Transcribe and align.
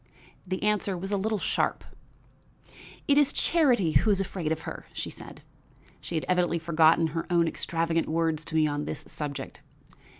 The 0.47 0.63
answer 0.63 0.97
was 0.97 1.11
a 1.11 1.15
little 1.15 1.37
sharp. 1.37 1.83
"It 3.07 3.19
is 3.19 3.31
Charity 3.31 3.91
who 3.91 4.09
is 4.09 4.19
afraid 4.19 4.51
of 4.51 4.61
her," 4.61 4.87
said 4.95 5.41
she. 5.41 5.45
She 6.01 6.15
had 6.15 6.25
evidently 6.27 6.57
forgotten 6.57 7.05
her 7.13 7.27
own 7.29 7.47
extravagant 7.47 8.07
words 8.09 8.43
to 8.45 8.55
me 8.55 8.65
on 8.65 8.85
this 8.85 9.03
subject. 9.05 9.61